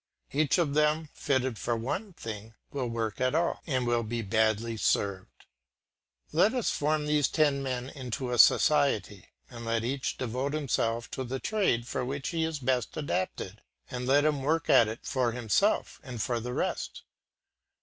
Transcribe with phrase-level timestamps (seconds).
[0.31, 4.75] Each of them, fitted for one thing, will work at all, and will be badly
[4.75, 5.45] served.
[6.31, 11.23] Let us form these ten men into a society, and let each devote himself to
[11.23, 13.61] the trade for which he is best adapted,
[13.91, 17.03] and let him work at it for himself and for the rest.